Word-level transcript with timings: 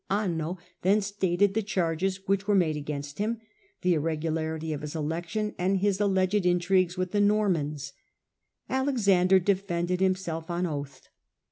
io«4 0.09 0.23
Anno 0.23 0.57
then 0.81 0.99
stated 0.99 1.53
the 1.53 1.61
charges 1.61 2.27
which 2.27 2.47
were 2.47 2.55
made 2.55 2.75
against 2.75 3.19
him— 3.19 3.39
^the 3.83 3.91
irregularity 3.93 4.73
of 4.73 4.81
his 4.81 4.95
election, 4.95 5.53
and 5.59 5.77
his 5.77 5.99
alleged 6.01 6.43
intrigues 6.43 6.97
with 6.97 7.11
the 7.11 7.21
Normans. 7.21 7.93
Alexander 8.67 9.35
Alexander 9.35 9.39
defended 9.39 9.99
himself 9.99 10.49
on 10.49 10.65
oath. 10.65 11.07